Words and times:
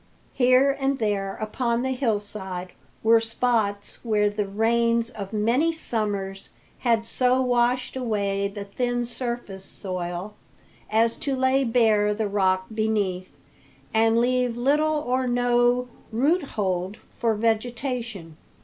Here 0.33 0.75
and 0.79 0.97
there 0.97 1.35
upon 1.35 1.83
the 1.83 1.91
hillside 1.91 2.71
were 3.03 3.19
spots 3.19 4.03
where 4.03 4.31
the 4.31 4.47
rains 4.47 5.11
of 5.11 5.31
many 5.31 5.71
summers 5.71 6.49
had 6.79 7.05
so 7.05 7.39
washed 7.39 7.95
away 7.95 8.47
the 8.47 8.63
thin 8.63 9.05
surface 9.05 9.63
soil 9.63 10.33
as 10.89 11.17
to 11.17 11.35
lay 11.35 11.63
bare 11.63 12.15
the 12.15 12.27
rock 12.27 12.65
beneath 12.73 13.31
and 13.93 14.17
leave 14.17 14.57
little 14.57 14.95
or 15.05 15.27
no 15.27 15.87
roothold 16.11 16.95
for 17.11 17.35
vegetation. 17.35 18.37